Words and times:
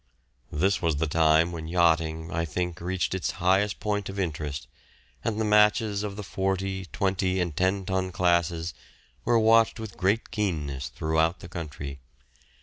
This 0.51 0.81
was 0.81 0.95
the 0.95 1.05
time 1.05 1.51
when 1.51 1.67
yachting, 1.67 2.31
I 2.31 2.43
think, 2.43 2.81
reached 2.81 3.13
its 3.13 3.33
highest 3.37 3.79
point 3.79 4.09
of 4.09 4.17
interest, 4.17 4.65
and 5.23 5.39
the 5.39 5.45
matches 5.45 6.01
of 6.01 6.15
the 6.15 6.23
forty, 6.23 6.85
twenty, 6.85 7.39
and 7.39 7.55
ten 7.55 7.85
ton 7.85 8.11
classes 8.11 8.73
were 9.25 9.37
watched 9.37 9.79
with 9.79 9.97
great 9.97 10.31
keenness 10.31 10.89
throughout 10.89 11.39
the 11.41 11.47
country. 11.47 11.99